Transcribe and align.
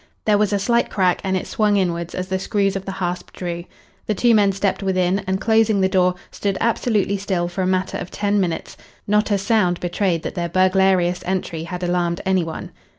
There 0.25 0.39
was 0.39 0.51
a 0.51 0.57
slight 0.57 0.89
crack, 0.89 1.21
and 1.23 1.37
it 1.37 1.45
swung 1.45 1.77
inwards 1.77 2.15
as 2.15 2.27
the 2.27 2.39
screws 2.39 2.75
of 2.75 2.85
the 2.85 2.93
hasp 2.93 3.29
drew. 3.33 3.65
The 4.07 4.15
two 4.15 4.33
men 4.33 4.51
stepped 4.51 4.81
within 4.81 5.19
and, 5.27 5.39
closing 5.39 5.79
the 5.79 5.87
door, 5.87 6.15
stood 6.31 6.57
absolutely 6.59 7.17
still 7.17 7.47
for 7.47 7.61
a 7.61 7.67
matter 7.67 7.99
of 7.99 8.09
ten 8.09 8.39
minutes. 8.39 8.77
Not 9.05 9.29
a 9.29 9.37
sound 9.37 9.79
betrayed 9.79 10.23
that 10.23 10.33
their 10.33 10.49
burglarious 10.49 11.21
entry 11.27 11.65
had 11.65 11.83
alarmed 11.83 12.19
any 12.25 12.43
one. 12.43 12.71